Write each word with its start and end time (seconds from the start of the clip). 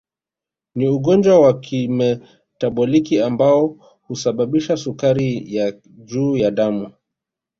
Ni 0.75 0.87
ugonjwa 0.87 1.39
wa 1.39 1.59
kimetaboliki 1.59 3.21
ambao 3.21 3.67
husababisha 4.01 4.77
sukari 4.77 5.55
ya 5.55 5.71
juu 6.05 6.37
ya 6.37 6.51
damu 6.51 6.91